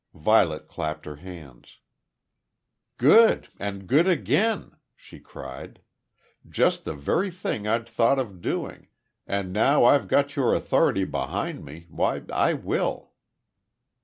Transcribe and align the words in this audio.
Violet 0.15 0.67
clapped 0.67 1.05
her 1.05 1.17
hands. 1.17 1.77
"Good 2.97 3.49
and 3.59 3.85
good 3.85 4.07
again?" 4.07 4.77
she 4.95 5.19
cried. 5.19 5.79
"Just 6.49 6.85
the 6.85 6.95
very 6.95 7.29
thing 7.29 7.67
I'd 7.67 7.87
thought 7.87 8.17
of 8.17 8.41
doing, 8.41 8.87
and 9.27 9.53
now 9.53 9.83
I've 9.85 10.07
got 10.07 10.35
your 10.35 10.55
authority 10.55 11.05
behind 11.05 11.63
me, 11.63 11.85
why, 11.87 12.23
I 12.33 12.55
will." 12.55 13.13